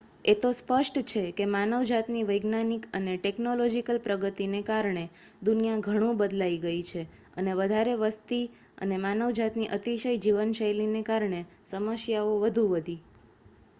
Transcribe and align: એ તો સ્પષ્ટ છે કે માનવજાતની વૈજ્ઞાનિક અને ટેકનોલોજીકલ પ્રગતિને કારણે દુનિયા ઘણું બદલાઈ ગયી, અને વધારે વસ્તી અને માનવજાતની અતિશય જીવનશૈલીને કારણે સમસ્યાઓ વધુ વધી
એ 0.25 0.33
તો 0.35 0.49
સ્પષ્ટ 0.51 0.95
છે 1.07 1.23
કે 1.31 1.45
માનવજાતની 1.47 2.21
વૈજ્ઞાનિક 2.23 2.83
અને 2.93 3.13
ટેકનોલોજીકલ 3.17 3.99
પ્રગતિને 3.99 4.61
કારણે 4.61 5.03
દુનિયા 5.41 5.83
ઘણું 5.83 6.17
બદલાઈ 6.17 6.57
ગયી, 6.59 7.03
અને 7.37 7.53
વધારે 7.53 7.93
વસ્તી 7.99 8.41
અને 8.79 8.97
માનવજાતની 8.99 9.69
અતિશય 9.71 10.15
જીવનશૈલીને 10.19 11.03
કારણે 11.03 11.43
સમસ્યાઓ 11.65 12.33
વધુ 12.39 12.65
વધી 12.67 12.99